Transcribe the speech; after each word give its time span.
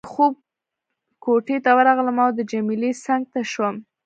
د 0.03 0.03
خوب 0.13 0.33
کوټې 1.23 1.57
ته 1.63 1.71
ورغلم 1.77 2.17
او 2.25 2.29
د 2.37 2.39
جميله 2.51 2.89
څنګ 3.05 3.23
ته 3.33 3.39
شوم. 3.51 3.75